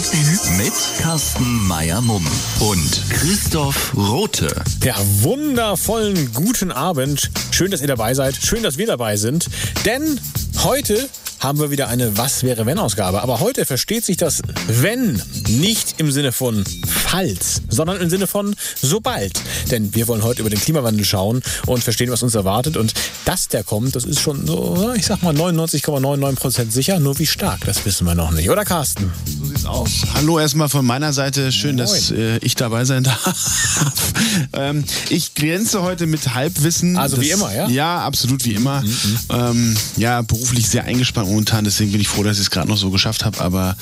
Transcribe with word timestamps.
Wenn? 0.00 0.56
Mit 0.56 0.72
Carsten 1.02 1.66
Meyer-Mumm 1.68 2.26
und 2.60 3.02
Christoph 3.10 3.94
Rote. 3.94 4.48
Ja, 4.82 4.94
wundervollen 5.20 6.32
guten 6.32 6.72
Abend. 6.72 7.30
Schön, 7.50 7.70
dass 7.70 7.82
ihr 7.82 7.86
dabei 7.86 8.14
seid. 8.14 8.34
Schön, 8.34 8.62
dass 8.62 8.78
wir 8.78 8.86
dabei 8.86 9.18
sind. 9.18 9.48
Denn 9.84 10.18
heute 10.64 11.06
haben 11.40 11.58
wir 11.58 11.70
wieder 11.70 11.88
eine 11.88 12.16
Was 12.16 12.42
wäre 12.44 12.64
wenn 12.64 12.78
Ausgabe. 12.78 13.22
Aber 13.22 13.40
heute 13.40 13.66
versteht 13.66 14.06
sich 14.06 14.16
das 14.16 14.40
wenn 14.68 15.20
nicht 15.48 15.96
im 15.98 16.10
Sinne 16.10 16.32
von 16.32 16.64
falls, 17.10 17.62
sondern 17.68 18.00
im 18.00 18.08
Sinne 18.08 18.26
von 18.28 18.54
sobald. 18.80 19.40
Denn 19.70 19.94
wir 19.94 20.06
wollen 20.06 20.22
heute 20.22 20.40
über 20.40 20.50
den 20.50 20.60
Klimawandel 20.60 21.04
schauen 21.04 21.42
und 21.66 21.82
verstehen, 21.82 22.10
was 22.10 22.22
uns 22.22 22.36
erwartet. 22.36 22.76
Und 22.76 22.94
dass 23.24 23.48
der 23.48 23.64
kommt, 23.64 23.96
das 23.96 24.04
ist 24.04 24.20
schon 24.20 24.46
so, 24.46 24.92
ich 24.96 25.06
sag 25.06 25.22
mal 25.22 25.34
99,99% 25.34 26.70
sicher. 26.70 27.00
Nur 27.00 27.18
wie 27.18 27.26
stark, 27.26 27.60
das 27.66 27.84
wissen 27.84 28.06
wir 28.06 28.14
noch 28.14 28.30
nicht. 28.30 28.48
Oder 28.48 28.64
Carsten? 28.64 29.10
So 29.26 29.44
sieht's 29.44 29.64
aus. 29.64 29.90
Hallo 30.14 30.38
erstmal 30.38 30.68
von 30.68 30.86
meiner 30.86 31.12
Seite. 31.12 31.50
Schön, 31.50 31.76
dass 31.76 32.12
äh, 32.12 32.38
ich 32.38 32.54
dabei 32.54 32.84
sein 32.84 33.02
darf. 33.04 34.12
ähm, 34.52 34.84
ich 35.08 35.34
glänze 35.34 35.82
heute 35.82 36.06
mit 36.06 36.34
Halbwissen. 36.34 36.96
Also 36.96 37.20
wie 37.20 37.30
immer, 37.30 37.52
ja? 37.52 37.68
Ja, 37.68 38.00
absolut 38.00 38.44
wie 38.44 38.54
immer. 38.54 38.84
Ähm, 39.30 39.76
ja, 39.96 40.22
beruflich 40.22 40.68
sehr 40.68 40.84
eingespannt 40.84 41.28
momentan, 41.28 41.64
deswegen 41.64 41.90
bin 41.90 42.00
ich 42.00 42.08
froh, 42.08 42.22
dass 42.22 42.36
ich 42.36 42.44
es 42.44 42.50
gerade 42.50 42.68
noch 42.68 42.78
so 42.78 42.90
geschafft 42.90 43.24
habe. 43.24 43.40
Aber 43.40 43.76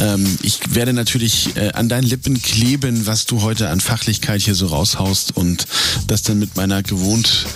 ähm, 0.00 0.38
ich 0.42 0.74
werde 0.74 0.92
natürlich 0.92 1.56
äh, 1.56 1.70
an 1.72 1.88
deinen 1.88 2.04
Lippen 2.04 2.42
kleben, 2.42 2.71
was 2.80 3.26
du 3.26 3.42
heute 3.42 3.68
an 3.68 3.80
Fachlichkeit 3.80 4.40
hier 4.40 4.54
so 4.54 4.66
raushaust 4.66 5.36
und 5.36 5.66
das 6.06 6.22
dann 6.22 6.38
mit 6.38 6.56
meiner 6.56 6.82
gewohnt 6.82 7.46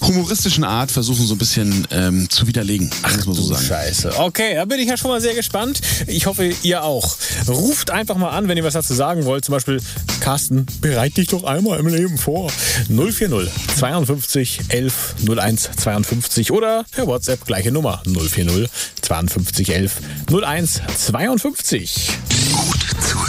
humoristischen 0.00 0.64
Art 0.64 0.90
versuchen, 0.90 1.26
so 1.26 1.34
ein 1.34 1.38
bisschen 1.38 1.86
ähm, 1.90 2.28
zu 2.28 2.46
widerlegen. 2.46 2.90
Ach, 3.02 3.16
muss 3.16 3.26
man 3.26 3.34
so 3.34 3.42
sagen. 3.42 3.64
Scheiße. 3.64 4.18
Okay, 4.18 4.54
da 4.54 4.64
bin 4.64 4.80
ich 4.80 4.88
ja 4.88 4.96
schon 4.96 5.10
mal 5.10 5.20
sehr 5.20 5.34
gespannt. 5.34 5.80
Ich 6.06 6.26
hoffe, 6.26 6.52
ihr 6.62 6.82
auch. 6.82 7.16
Ruft 7.46 7.90
einfach 7.90 8.16
mal 8.16 8.30
an, 8.30 8.48
wenn 8.48 8.56
ihr 8.56 8.64
was 8.64 8.74
dazu 8.74 8.94
sagen 8.94 9.24
wollt. 9.24 9.44
Zum 9.44 9.52
Beispiel, 9.52 9.80
Carsten, 10.20 10.66
bereit 10.80 11.16
dich 11.16 11.28
doch 11.28 11.44
einmal 11.44 11.78
im 11.78 11.86
Leben 11.86 12.18
vor. 12.18 12.50
040 12.88 13.50
52 13.76 14.60
11 14.68 15.14
01 15.28 15.70
52 15.76 16.52
oder 16.52 16.84
per 16.90 17.06
WhatsApp 17.06 17.44
gleiche 17.46 17.70
Nummer 17.70 18.02
040 18.04 18.68
52 19.02 19.70
11 19.70 19.96
01 20.30 20.82
52. 20.96 22.08
Gut 22.52 22.86
zu 23.00 23.27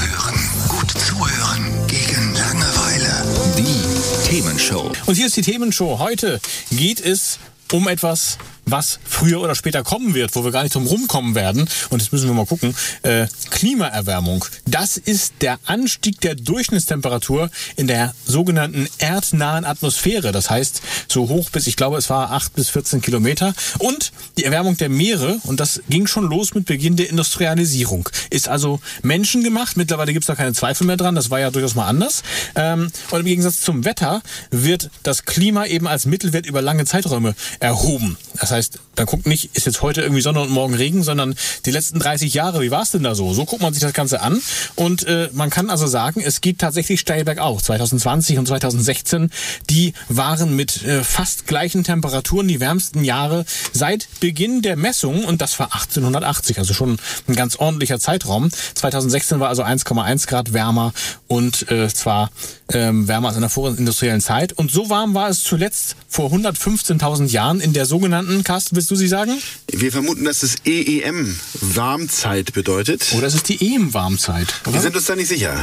Themenshow. 4.60 4.92
Und 5.06 5.16
hier 5.16 5.28
ist 5.28 5.38
die 5.38 5.42
Themenshow. 5.42 6.00
Heute 6.00 6.40
geht 6.72 7.00
es 7.00 7.40
um 7.72 7.88
etwas, 7.88 8.38
was 8.66 9.00
früher 9.06 9.42
oder 9.42 9.56
später 9.56 9.84
kommen 9.84 10.14
wird, 10.14 10.36
wo 10.36 10.44
wir 10.44 10.52
gar 10.52 10.64
nicht 10.64 10.76
drum 10.76 10.86
rumkommen 10.86 11.34
werden. 11.34 11.70
Und 11.90 12.02
jetzt 12.02 12.12
müssen 12.12 12.28
wir 12.28 12.34
mal 12.34 12.46
gucken. 12.46 12.76
Äh, 13.04 13.28
Klimaerwärmung. 13.52 14.44
Das 14.66 14.98
ist 14.98 15.36
der 15.42 15.60
Anstieg 15.66 16.20
der 16.22 16.36
Durchschnittstemperatur 16.36 17.50
in 17.78 17.88
der 17.88 18.14
sogenannten 18.26 18.88
erdnahen 18.98 19.66
Atmosphäre. 19.66 20.32
Das 20.32 20.50
heißt, 20.50 20.82
so 21.12 21.30
hoch 21.30 21.50
bis, 21.50 21.68
ich 21.68 21.76
glaube, 21.76 21.98
es 21.98 22.10
war 22.10 22.32
8 22.32 22.54
bis 22.56 22.70
14 22.70 23.02
Kilometer. 23.02 23.54
Und 23.80 24.12
die 24.38 24.46
Erwärmung 24.46 24.78
der 24.78 24.90
Meere, 24.90 25.40
und 25.44 25.60
das 25.60 25.82
ging 25.90 26.08
schon 26.08 26.26
los 26.26 26.54
mit 26.54 26.66
Beginn 26.66 26.96
der 26.96 27.10
Industrialisierung, 27.10 28.10
ist 28.30 28.48
also 28.48 28.80
menschengemacht. 29.04 29.78
Mittlerweile 29.78 30.14
gibt 30.14 30.24
es 30.24 30.28
da 30.28 30.36
keine 30.36 30.54
Zweifel 30.54 30.86
mehr 30.88 30.98
dran. 30.98 31.16
Das 31.16 31.30
war 31.30 31.40
ja 31.40 31.52
durchaus 31.52 31.76
mal 31.76 31.88
anders. 31.88 32.24
Ähm, 32.56 32.92
und 33.12 33.20
im 33.20 33.26
Gegensatz 33.26 33.62
zum 33.62 33.86
Wetter 33.86 34.22
wird 34.52 34.90
das 35.04 35.26
Klima 35.26 35.66
eben 35.66 35.88
als 35.88 36.06
Mittelwert 36.06 36.46
über 36.46 36.62
lange 36.62 36.86
Zeiträume 36.86 37.36
erhoben. 37.60 38.18
Das 38.40 38.52
heißt, 38.52 38.80
dann 38.96 39.06
guckt 39.06 39.28
nicht, 39.28 39.56
ist 39.56 39.66
jetzt 39.66 39.82
heute 39.82 40.02
irgendwie 40.02 40.22
Sonne 40.22 40.42
und 40.42 40.52
morgen 40.52 40.74
Regen, 40.74 41.04
sondern 41.04 41.36
die 41.66 41.72
letzten 41.72 42.00
30 42.00 42.34
Jahre, 42.34 42.62
wie 42.62 42.72
war 42.72 42.84
es 42.84 42.92
denn 42.92 43.04
da 43.04 43.16
so? 43.16 43.34
So 43.34 43.46
guckt 43.46 43.62
man 43.62 43.74
sich 43.74 43.82
das 43.82 43.94
Ganze 43.94 44.22
an. 44.22 44.42
Und 44.76 45.04
äh, 45.08 45.30
man 45.34 45.50
kann 45.50 45.70
also 45.70 45.88
sagen, 45.88 46.22
es 46.22 46.42
geht 46.42 46.60
tatsächlich 46.60 47.00
steil 47.00 47.24
bergauf. 47.24 47.64
2020 47.64 48.38
und 48.38 48.48
2016, 48.48 49.32
die 49.70 49.94
waren 50.10 50.56
mit 50.56 50.84
äh, 50.84 50.99
fast 51.04 51.48
gleichen 51.48 51.84
Temperaturen 51.84 52.48
die 52.48 52.60
wärmsten 52.60 53.04
Jahre 53.04 53.46
seit 53.74 54.08
Beginn 54.20 54.62
der 54.62 54.76
Messung 54.76 55.26
und 55.26 55.42
das 55.42 55.60
war 55.60 55.74
1880, 55.74 56.60
also 56.60 56.74
schon 56.74 56.98
ein 57.28 57.36
ganz 57.36 57.56
ordentlicher 57.56 58.00
Zeitraum. 58.00 58.50
2016 58.52 59.40
war 59.40 59.50
also 59.50 59.64
1,1 59.64 60.28
Grad 60.28 60.54
wärmer 60.54 60.94
und 61.28 61.70
äh, 61.72 61.88
zwar 61.90 62.32
ähm, 62.72 63.08
wärmer 63.08 63.30
als 63.30 63.38
in 63.38 63.42
der 63.42 63.50
vorindustriellen 63.50 64.22
Zeit. 64.22 64.54
Und 64.54 64.72
so 64.72 64.90
warm 64.90 65.14
war 65.14 65.30
es 65.30 65.44
zuletzt 65.44 65.96
vor 66.08 66.32
115.000 66.32 67.28
Jahren 67.28 67.60
in 67.60 67.74
der 67.74 67.86
sogenannten, 67.86 68.44
Carsten, 68.44 68.76
willst 68.76 68.92
du 68.92 68.96
sie 68.96 69.08
sagen? 69.08 69.42
Wir 69.72 69.92
vermuten, 69.92 70.24
dass 70.26 70.44
es 70.44 70.58
EEM 70.66 71.40
Warmzeit 71.62 72.54
bedeutet. 72.54 73.14
Oder 73.18 73.28
es 73.28 73.36
ist 73.36 73.50
die 73.50 73.76
EM-Warmzeit. 73.76 74.48
Wir 74.70 74.82
sind 74.82 74.96
uns 74.96 75.06
da 75.06 75.16
nicht 75.16 75.28
sicher. 75.28 75.56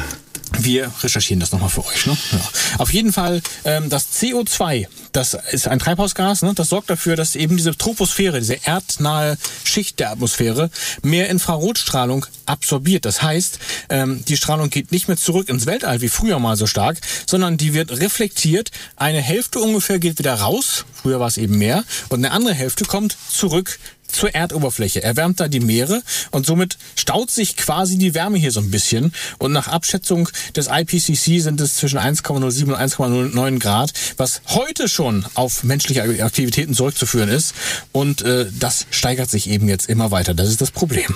Wir 0.67 0.91
recherchieren 1.01 1.39
das 1.39 1.53
nochmal 1.53 1.69
für 1.69 1.87
euch. 1.87 2.07
Ne? 2.07 2.17
Ja. 2.33 2.41
Auf 2.79 2.93
jeden 2.93 3.13
Fall, 3.13 3.41
ähm, 3.65 3.89
das 3.89 4.09
CO2, 4.21 4.89
das 5.13 5.39
ist 5.53 5.69
ein 5.69 5.79
Treibhausgas, 5.79 6.43
ne? 6.43 6.55
das 6.55 6.71
sorgt 6.71 6.91
dafür, 6.91 7.15
dass 7.15 7.37
eben 7.37 7.57
diese 7.57 7.77
Troposphäre, 7.77 8.41
diese 8.41 8.59
erdnahe 8.67 9.39
Schicht 9.63 10.01
der 10.01 10.11
Atmosphäre, 10.11 10.71
mehr 11.05 11.31
Infrarotstrahlung 11.31 12.27
absorbiert. 12.47 13.05
Das 13.05 13.23
heißt, 13.23 13.61
ähm, 13.91 14.25
die 14.27 14.37
Strahlung 14.37 14.69
geht 14.69 14.91
nicht 14.91 15.07
mehr 15.07 15.17
zurück 15.17 15.49
ins 15.49 15.67
Weltall 15.67 16.01
wie 16.01 16.09
früher 16.09 16.41
mal 16.41 16.57
so 16.57 16.67
stark, 16.67 16.99
sondern 17.27 17.57
die 17.57 17.73
wird 17.73 17.93
reflektiert. 17.93 18.73
Eine 18.97 19.23
Hälfte 19.23 19.61
ungefähr 19.61 20.01
geht 20.01 20.19
wieder 20.19 20.35
raus, 20.35 20.85
früher 20.93 21.21
war 21.21 21.29
es 21.29 21.37
eben 21.37 21.59
mehr, 21.59 21.85
und 22.09 22.19
eine 22.25 22.33
andere 22.33 22.55
Hälfte 22.55 22.87
kommt 22.87 23.17
zurück 23.31 23.79
zur 24.17 24.35
Erdoberfläche, 24.35 25.03
erwärmt 25.03 25.41
da 25.41 25.49
die 25.49 25.61
Meere 25.61 26.03
und 26.31 26.47
somit 26.47 26.79
staut 26.97 27.31
sich 27.31 27.57
quasi 27.57 27.99
die 27.99 28.15
Wärme 28.15 28.39
hier 28.39 28.51
so 28.51 28.61
ein 28.61 28.71
bisschen. 28.71 29.13
Und 29.39 29.53
nach 29.53 29.69
Abschätzung 29.69 30.29
des 30.57 30.69
IPCC 30.69 31.41
sind 31.41 31.61
es 31.61 31.77
zwischen 31.77 31.99
1,07 31.99 32.65
und 32.65 32.75
1,09 32.75 33.59
Grad, 33.59 33.93
was 34.17 34.41
heute 34.49 34.89
schon 34.89 35.25
auf 35.35 35.63
menschliche 35.63 36.03
Aktivitäten 36.25 36.75
zurückzuführen 36.75 37.29
ist. 37.29 37.55
Und 37.93 38.23
äh, 38.23 38.47
das 38.59 38.87
steigert 38.91 39.31
sich 39.31 39.49
eben 39.49 39.69
jetzt 39.69 39.89
immer 39.89 40.11
weiter. 40.11 40.35
Das 40.35 40.49
ist 40.49 40.61
das 40.61 40.71
Problem. 40.71 41.15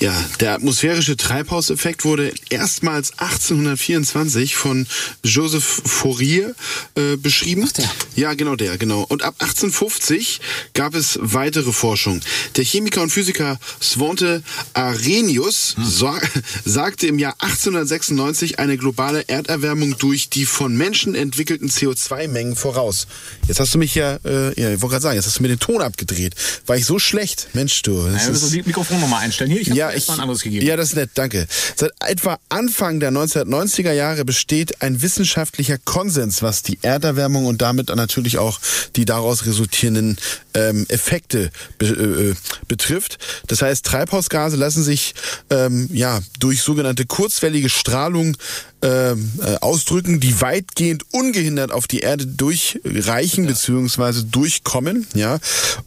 Ja, 0.00 0.12
der 0.40 0.54
atmosphärische 0.54 1.16
Treibhauseffekt 1.16 2.04
wurde 2.04 2.32
erstmals 2.50 3.12
1824 3.18 4.56
von 4.56 4.86
Joseph 5.22 5.82
Fourier 5.86 6.54
äh, 6.96 7.16
beschrieben. 7.16 7.64
Ach, 7.66 7.72
der. 7.72 7.90
Ja, 8.16 8.34
genau 8.34 8.56
der, 8.56 8.76
genau. 8.76 9.02
Und 9.02 9.22
ab 9.22 9.36
1850 9.38 10.40
gab 10.74 10.94
es 10.94 11.18
weitere 11.22 11.72
Forschung. 11.72 12.13
Der 12.56 12.64
Chemiker 12.64 13.02
und 13.02 13.10
Physiker 13.10 13.58
Svante 13.80 14.42
Arrhenius 14.74 15.76
sa 15.82 16.18
sagte 16.64 17.06
im 17.06 17.18
Jahr 17.18 17.34
1896 17.38 18.58
eine 18.58 18.76
globale 18.76 19.28
Erderwärmung 19.28 19.96
durch 19.98 20.28
die 20.28 20.46
von 20.46 20.76
Menschen 20.76 21.14
entwickelten 21.14 21.68
CO2-Mengen 21.68 22.56
voraus. 22.56 23.06
Jetzt 23.48 23.60
hast 23.60 23.74
du 23.74 23.78
mich 23.78 23.94
ja, 23.94 24.18
äh, 24.24 24.60
ja 24.60 24.72
ich 24.72 24.82
wollte 24.82 24.94
gerade 24.94 25.02
sagen, 25.02 25.16
jetzt 25.16 25.26
hast 25.26 25.38
du 25.38 25.42
mir 25.42 25.48
den 25.48 25.58
Ton 25.58 25.82
abgedreht. 25.82 26.34
War 26.66 26.76
ich 26.76 26.86
so 26.86 26.98
schlecht? 26.98 27.48
Mensch, 27.52 27.82
du. 27.82 28.02
das 28.02 28.14
Ja, 28.14 28.26
wir 28.26 28.32
müssen 28.32 28.56
das 28.56 28.66
Mikrofon 28.66 29.00
nochmal 29.00 29.22
einstellen. 29.22 29.50
Hier, 29.50 29.60
ich 29.60 29.70
habe 29.70 29.78
ja, 29.78 29.92
ich, 29.92 30.08
ein 30.08 30.20
anderes 30.20 30.42
gegeben. 30.42 30.66
ja, 30.66 30.76
das 30.76 30.90
ist 30.90 30.96
nett, 30.96 31.10
danke. 31.14 31.46
Seit 31.76 31.92
etwa 32.00 32.38
Anfang 32.48 33.00
der 33.00 33.10
1990er 33.12 33.92
Jahre 33.92 34.24
besteht 34.24 34.82
ein 34.82 35.02
wissenschaftlicher 35.02 35.78
Konsens, 35.78 36.42
was 36.42 36.62
die 36.62 36.78
Erderwärmung 36.82 37.46
und 37.46 37.62
damit 37.62 37.94
natürlich 37.94 38.38
auch 38.38 38.60
die 38.96 39.04
daraus 39.04 39.46
resultierenden 39.46 40.16
ähm, 40.54 40.86
Effekte 40.88 41.50
be 41.78 41.86
äh, 41.94 42.34
betrifft. 42.68 43.18
Das 43.46 43.62
heißt, 43.62 43.84
Treibhausgase 43.84 44.56
lassen 44.56 44.82
sich 44.82 45.14
ähm, 45.50 45.88
ja 45.92 46.20
durch 46.38 46.62
sogenannte 46.62 47.06
kurzwellige 47.06 47.68
Strahlung 47.68 48.36
ähm, 48.82 49.30
äh, 49.42 49.56
ausdrücken, 49.60 50.20
die 50.20 50.40
weitgehend 50.40 51.04
ungehindert 51.12 51.72
auf 51.72 51.86
die 51.86 52.00
Erde 52.00 52.26
durchreichen 52.26 53.46
beziehungsweise 53.46 54.24
durchkommen, 54.24 55.06
ja, 55.14 55.38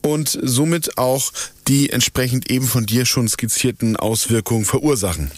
und 0.01 0.38
somit 0.42 0.98
auch 0.98 1.31
die 1.68 1.92
entsprechend 1.92 2.50
eben 2.50 2.65
von 2.65 2.86
dir 2.86 3.06
schon 3.06 3.27
skizzierten 3.27 3.98
Auswirkungen 3.98 4.65
verursachen. 4.65 5.31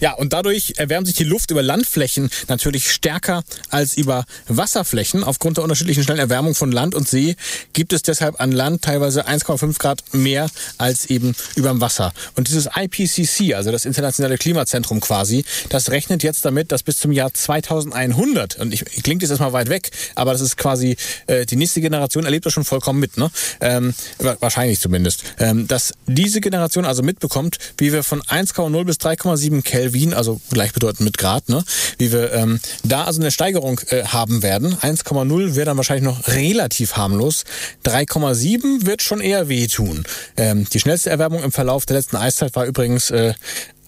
Ja, 0.00 0.12
und 0.14 0.32
dadurch 0.32 0.74
erwärmt 0.76 1.06
sich 1.06 1.16
die 1.16 1.24
Luft 1.24 1.50
über 1.50 1.62
Landflächen 1.62 2.30
natürlich 2.48 2.90
stärker 2.90 3.42
als 3.68 3.96
über 3.96 4.24
Wasserflächen. 4.48 5.22
Aufgrund 5.22 5.58
der 5.58 5.64
unterschiedlichen 5.64 6.02
schnellen 6.02 6.20
Erwärmung 6.20 6.54
von 6.54 6.72
Land 6.72 6.94
und 6.94 7.08
See 7.08 7.36
gibt 7.72 7.92
es 7.92 8.02
deshalb 8.02 8.40
an 8.40 8.52
Land 8.52 8.82
teilweise 8.82 9.28
1,5 9.28 9.78
Grad 9.78 10.02
mehr 10.12 10.48
als 10.78 11.06
eben 11.06 11.34
über 11.54 11.68
dem 11.68 11.80
Wasser. 11.80 12.12
Und 12.34 12.48
dieses 12.48 12.68
IPCC, 12.74 13.54
also 13.54 13.70
das 13.70 13.84
Internationale 13.84 14.38
Klimazentrum 14.38 15.00
quasi, 15.00 15.44
das 15.68 15.90
rechnet 15.90 16.22
jetzt 16.22 16.44
damit, 16.44 16.72
dass 16.72 16.82
bis 16.82 16.98
zum 16.98 17.12
Jahr 17.12 17.32
2100, 17.32 18.56
und 18.56 18.72
ich, 18.72 18.84
klingt 19.02 19.22
jetzt 19.22 19.30
erstmal 19.30 19.52
weit 19.52 19.68
weg, 19.68 19.90
aber 20.14 20.32
das 20.32 20.40
ist 20.40 20.56
quasi, 20.56 20.96
äh, 21.26 21.46
die 21.46 21.56
nächste 21.56 21.80
Generation 21.80 22.24
erlebt 22.24 22.46
das 22.46 22.52
schon 22.52 22.64
vollkommen 22.64 23.00
mit, 23.00 23.16
ne? 23.16 23.30
Ähm, 23.60 23.94
wahrscheinlich 24.18 24.80
zumindest. 24.80 25.24
Ähm, 25.38 25.68
dass 25.68 25.92
diese 26.06 26.40
Generation 26.40 26.84
also 26.84 27.02
mitbekommt, 27.02 27.58
wie 27.78 27.92
wir 27.92 28.02
von 28.02 28.22
1,0 28.22 28.84
bis 28.84 28.96
3,7 28.96 29.59
Kelvin, 29.62 30.14
also 30.14 30.40
gleichbedeutend 30.50 31.00
mit 31.00 31.18
Grad, 31.18 31.48
ne? 31.48 31.64
wie 31.98 32.12
wir 32.12 32.32
ähm, 32.32 32.60
da 32.84 33.04
also 33.04 33.20
eine 33.20 33.30
Steigerung 33.30 33.80
äh, 33.90 34.04
haben 34.04 34.42
werden. 34.42 34.74
1,0 34.74 35.54
wäre 35.54 35.66
dann 35.66 35.76
wahrscheinlich 35.76 36.04
noch 36.04 36.28
relativ 36.28 36.96
harmlos. 36.96 37.44
3,7 37.84 38.86
wird 38.86 39.02
schon 39.02 39.20
eher 39.20 39.48
wehtun. 39.48 40.04
Ähm, 40.36 40.66
die 40.72 40.80
schnellste 40.80 41.10
Erwärmung 41.10 41.42
im 41.42 41.52
Verlauf 41.52 41.86
der 41.86 41.96
letzten 41.96 42.16
Eiszeit 42.16 42.54
war 42.56 42.66
übrigens 42.66 43.10
äh, 43.10 43.34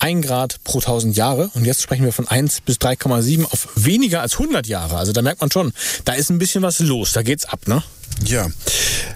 1 0.03 0.27
Grad 0.27 0.65
pro 0.65 0.79
1000 0.79 1.17
Jahre 1.17 1.51
und 1.55 1.65
jetzt 1.65 1.81
sprechen 1.81 2.05
wir 2.05 2.13
von 2.13 2.27
1 2.27 2.63
bis 2.63 2.77
3,7 2.79 3.45
auf 3.45 3.69
weniger 3.77 4.21
als 4.21 4.33
100 4.33 4.67
Jahre. 4.67 4.97
Also 4.97 5.13
da 5.13 5.23
merkt 5.23 5.41
man 5.41 5.51
schon, 5.51 5.73
da 6.05 6.15
ist 6.15 6.29
ein 6.29 6.39
bisschen 6.39 6.63
was 6.63 6.81
los, 6.81 7.13
da 7.13 7.23
geht's 7.23 7.45
ab, 7.45 7.69
ne? 7.69 7.83
Ja. 8.25 8.49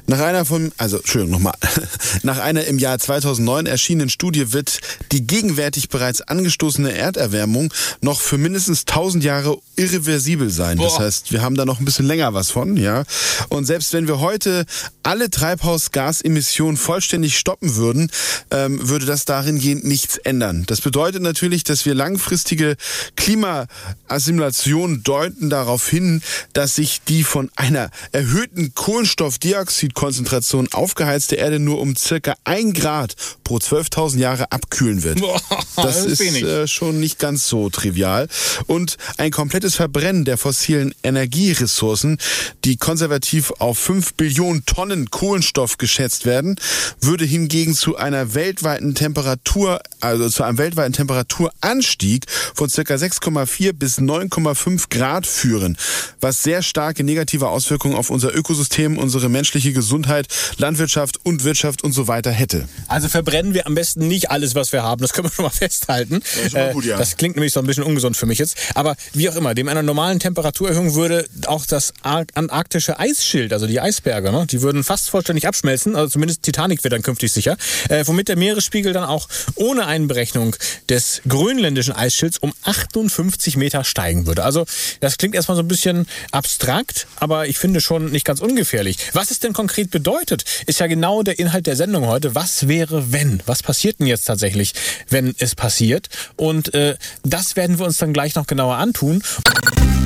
Nach 0.08 0.20
einer 0.20 0.44
von, 0.44 0.72
also 0.76 0.98
Entschuldigung 0.98 1.32
nochmal, 1.32 1.54
nach 2.22 2.38
einer 2.38 2.64
im 2.64 2.78
Jahr 2.78 2.98
2009 2.98 3.66
erschienenen 3.66 4.08
Studie 4.08 4.52
wird 4.52 4.78
die 5.10 5.26
gegenwärtig 5.26 5.88
bereits 5.88 6.22
angestoßene 6.22 6.92
Erderwärmung 6.92 7.72
noch 8.02 8.20
für 8.20 8.38
mindestens 8.38 8.80
1000 8.86 9.24
Jahre 9.24 9.58
irreversibel 9.74 10.50
sein. 10.50 10.78
Das 10.78 10.98
heißt, 10.98 11.32
wir 11.32 11.42
haben 11.42 11.56
da 11.56 11.64
noch 11.64 11.80
ein 11.80 11.84
bisschen 11.84 12.06
länger 12.06 12.34
was 12.34 12.50
von, 12.50 12.76
ja. 12.76 13.02
Und 13.48 13.64
selbst 13.64 13.92
wenn 13.92 14.06
wir 14.06 14.20
heute 14.20 14.64
alle 15.02 15.28
Treibhausgasemissionen 15.28 16.76
vollständig 16.76 17.36
stoppen 17.36 17.74
würden, 17.74 18.10
ähm, 18.52 18.88
würde 18.88 19.06
das 19.06 19.24
darin 19.24 19.58
gehend 19.58 19.84
nichts 19.84 20.18
ändern. 20.18 20.64
Das 20.68 20.80
bedeutet 20.80 21.22
natürlich, 21.22 21.64
dass 21.64 21.84
wir 21.84 21.94
langfristige 21.94 22.76
Klimaassimulationen 23.16 25.02
deuten 25.02 25.50
darauf 25.50 25.88
hin, 25.88 26.22
dass 26.52 26.76
sich 26.76 27.02
die 27.08 27.24
von 27.24 27.50
einer 27.56 27.90
erhöhten 28.12 28.72
Kohlenstoffdioxidkonzentration 28.86 30.68
aufgeheizte 30.72 31.34
Erde 31.34 31.58
nur 31.58 31.80
um 31.80 31.96
circa 31.96 32.36
ein 32.44 32.72
Grad 32.72 33.16
pro 33.42 33.56
12.000 33.56 34.18
Jahre 34.18 34.52
abkühlen 34.52 35.02
wird. 35.02 35.18
Boah, 35.18 35.40
das, 35.74 36.04
das 36.04 36.06
ist 36.06 36.20
ist 36.20 36.42
äh, 36.42 36.68
schon 36.68 37.00
nicht 37.00 37.18
ganz 37.18 37.48
so 37.48 37.68
trivial. 37.68 38.28
Und 38.68 38.96
ein 39.16 39.32
komplettes 39.32 39.74
Verbrennen 39.74 40.24
der 40.24 40.38
fossilen 40.38 40.94
Energieressourcen, 41.02 42.18
die 42.64 42.76
konservativ 42.76 43.50
auf 43.58 43.76
5 43.76 44.14
Billionen 44.14 44.64
Tonnen 44.66 45.10
Kohlenstoff 45.10 45.78
geschätzt 45.78 46.24
werden, 46.24 46.54
würde 47.00 47.24
hingegen 47.24 47.74
zu 47.74 47.96
einer 47.96 48.34
weltweiten 48.34 48.94
Temperatur, 48.94 49.80
also 49.98 50.28
zu 50.28 50.44
einem 50.44 50.58
weltweiten 50.58 50.92
Temperaturanstieg 50.92 52.26
von 52.54 52.68
circa 52.68 52.94
6,4 52.94 53.72
bis 53.72 53.98
9,5 53.98 54.90
Grad 54.90 55.26
führen, 55.26 55.76
was 56.20 56.44
sehr 56.44 56.62
starke 56.62 57.02
negative 57.02 57.48
Auswirkungen 57.48 57.96
auf 57.96 58.10
unser 58.10 58.32
Ökosystem, 58.32 58.75
unsere 58.84 59.28
menschliche 59.28 59.72
Gesundheit, 59.72 60.26
Landwirtschaft 60.58 61.18
und 61.24 61.44
Wirtschaft 61.44 61.82
und 61.84 61.92
so 61.92 62.08
weiter 62.08 62.30
hätte. 62.30 62.68
Also 62.88 63.08
verbrennen 63.08 63.54
wir 63.54 63.66
am 63.66 63.74
besten 63.74 64.06
nicht 64.08 64.30
alles, 64.30 64.54
was 64.54 64.72
wir 64.72 64.82
haben. 64.82 65.00
Das 65.00 65.12
können 65.12 65.28
wir 65.28 65.32
schon 65.32 65.44
mal 65.44 65.50
festhalten. 65.66 66.22
schon 66.50 66.60
mal 66.60 66.72
gut, 66.72 66.84
ja. 66.84 66.96
Das 66.98 67.16
klingt 67.16 67.36
nämlich 67.36 67.52
so 67.52 67.60
ein 67.60 67.66
bisschen 67.66 67.84
ungesund 67.84 68.16
für 68.16 68.26
mich 68.26 68.38
jetzt. 68.38 68.56
Aber 68.74 68.96
wie 69.14 69.28
auch 69.30 69.36
immer, 69.36 69.54
dem 69.54 69.68
einer 69.68 69.82
normalen 69.82 70.20
Temperaturerhöhung 70.20 70.94
würde 70.94 71.26
auch 71.46 71.64
das 71.66 71.92
ar- 72.02 72.26
antarktische 72.34 72.98
Eisschild, 72.98 73.52
also 73.52 73.66
die 73.66 73.80
Eisberge, 73.80 74.30
ne, 74.32 74.46
die 74.50 74.62
würden 74.62 74.84
fast 74.84 75.08
vollständig 75.10 75.46
abschmelzen. 75.48 75.96
Also 75.96 76.10
zumindest 76.10 76.42
Titanic 76.42 76.84
wird 76.84 76.92
dann 76.92 77.02
künftig 77.02 77.32
sicher. 77.32 77.56
Äh, 77.88 78.02
womit 78.06 78.28
der 78.28 78.36
Meeresspiegel 78.36 78.92
dann 78.92 79.04
auch 79.04 79.28
ohne 79.54 79.86
Einberechnung 79.86 80.54
des 80.88 81.22
grönländischen 81.28 81.94
Eisschilds 81.94 82.38
um 82.38 82.52
58 82.64 83.56
Meter 83.56 83.84
steigen 83.84 84.26
würde. 84.26 84.44
Also 84.44 84.66
das 85.00 85.16
klingt 85.18 85.34
erstmal 85.34 85.56
so 85.56 85.62
ein 85.62 85.68
bisschen 85.68 86.06
abstrakt, 86.32 87.06
aber 87.16 87.46
ich 87.48 87.58
finde 87.58 87.80
schon 87.80 88.10
nicht 88.10 88.24
ganz 88.24 88.40
ungefährlich. 88.66 88.98
Was 89.12 89.30
es 89.30 89.38
denn 89.38 89.52
konkret 89.52 89.90
bedeutet, 89.90 90.42
ist 90.66 90.80
ja 90.80 90.88
genau 90.88 91.22
der 91.22 91.38
Inhalt 91.38 91.68
der 91.68 91.76
Sendung 91.76 92.06
heute. 92.06 92.34
Was 92.34 92.66
wäre, 92.66 93.12
wenn? 93.12 93.40
Was 93.46 93.62
passiert 93.62 94.00
denn 94.00 94.08
jetzt 94.08 94.24
tatsächlich, 94.24 94.72
wenn 95.08 95.36
es 95.38 95.54
passiert? 95.54 96.08
Und 96.36 96.74
äh, 96.74 96.96
das 97.22 97.54
werden 97.54 97.78
wir 97.78 97.86
uns 97.86 97.98
dann 97.98 98.12
gleich 98.12 98.34
noch 98.34 98.48
genauer 98.48 98.74
antun. 98.76 99.22